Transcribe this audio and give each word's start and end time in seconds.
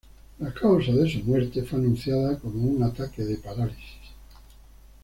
La 0.39 0.51
causa 0.51 0.91
de 0.93 1.07
su 1.07 1.19
muerte 1.19 1.61
fue 1.61 1.77
anunciada 1.77 2.39
como 2.39 2.67
un 2.71 2.81
ataque 2.81 3.21
de 3.21 3.37
parálisis. 3.37 3.85